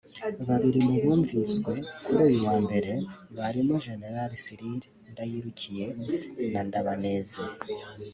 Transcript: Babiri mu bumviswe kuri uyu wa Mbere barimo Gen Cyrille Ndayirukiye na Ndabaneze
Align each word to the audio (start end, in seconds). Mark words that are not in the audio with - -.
Babiri 0.47 0.79
mu 0.87 0.95
bumviswe 1.03 1.73
kuri 2.03 2.21
uyu 2.27 2.39
wa 2.47 2.55
Mbere 2.65 2.91
barimo 3.37 3.75
Gen 3.83 4.03
Cyrille 4.41 4.85
Ndayirukiye 5.11 5.85
na 6.51 6.61
Ndabaneze 6.67 7.37